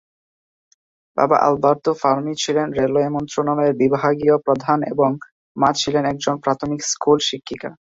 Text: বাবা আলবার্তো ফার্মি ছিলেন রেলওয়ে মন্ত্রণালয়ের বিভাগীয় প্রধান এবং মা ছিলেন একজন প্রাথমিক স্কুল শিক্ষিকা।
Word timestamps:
বাবা 1.17 1.37
আলবার্তো 1.47 1.91
ফার্মি 2.01 2.33
ছিলেন 2.43 2.67
রেলওয়ে 2.79 3.07
মন্ত্রণালয়ের 3.15 3.79
বিভাগীয় 3.81 4.35
প্রধান 4.45 4.79
এবং 4.93 5.09
মা 5.55 5.69
ছিলেন 5.81 6.03
একজন 6.11 6.35
প্রাথমিক 6.43 6.79
স্কুল 6.91 7.17
শিক্ষিকা। 7.29 7.69